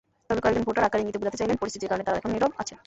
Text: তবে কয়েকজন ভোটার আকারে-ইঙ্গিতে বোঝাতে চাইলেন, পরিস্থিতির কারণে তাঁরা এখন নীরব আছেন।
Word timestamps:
তবে 0.27 0.41
কয়েকজন 0.43 0.63
ভোটার 0.67 0.87
আকারে-ইঙ্গিতে 0.87 1.19
বোঝাতে 1.21 1.39
চাইলেন, 1.39 1.57
পরিস্থিতির 1.61 1.89
কারণে 1.91 2.05
তাঁরা 2.05 2.19
এখন 2.19 2.31
নীরব 2.35 2.51
আছেন। 2.61 2.77